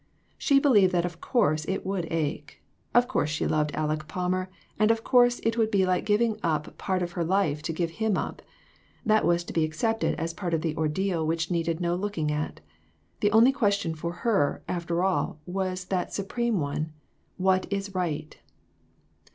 She 0.39 0.57
believed 0.57 0.93
that 0.93 1.05
of 1.05 1.21
course 1.21 1.63
it 1.65 1.85
would 1.85 2.07
ache. 2.11 2.59
Of 2.91 3.07
course 3.07 3.29
she 3.29 3.45
loved 3.45 3.69
Aleck 3.75 4.07
Palmer, 4.07 4.49
and 4.79 4.89
of 4.89 5.03
course 5.03 5.39
it 5.43 5.59
would 5.59 5.69
be 5.69 5.85
like 5.85 6.07
giving 6.07 6.39
up 6.41 6.75
part 6.79 7.03
of 7.03 7.11
her 7.11 7.23
life 7.23 7.61
to 7.61 7.71
give 7.71 7.91
him 8.01 8.17
up; 8.17 8.41
that 9.05 9.25
was 9.25 9.43
to 9.43 9.53
be 9.53 9.63
accepted 9.63 10.15
as 10.15 10.33
part 10.33 10.55
of 10.55 10.61
the 10.61 10.75
ordeal 10.75 11.27
which 11.27 11.51
needed 11.51 11.79
no 11.79 11.93
looking 11.93 12.31
at; 12.31 12.61
the 13.19 13.31
only 13.31 13.51
ques 13.51 13.75
tion 13.75 13.93
for 13.93 14.11
her, 14.25 14.63
after 14.67 15.03
all, 15.03 15.39
was 15.45 15.85
that 15.85 16.11
supreme 16.11 16.59
one" 16.59 16.93
What 17.47 17.71
is 17.71 17.93
Right 17.93 18.37